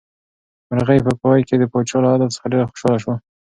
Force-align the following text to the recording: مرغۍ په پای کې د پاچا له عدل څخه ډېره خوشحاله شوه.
مرغۍ 0.69 0.99
په 1.07 1.11
پای 1.21 1.39
کې 1.47 1.55
د 1.57 1.63
پاچا 1.71 1.97
له 2.03 2.09
عدل 2.13 2.29
څخه 2.35 2.45
ډېره 2.51 2.69
خوشحاله 2.69 2.97
شوه. 3.03 3.15